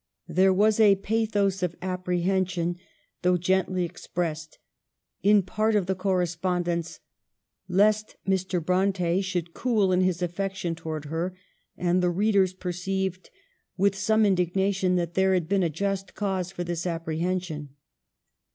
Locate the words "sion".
17.39-17.69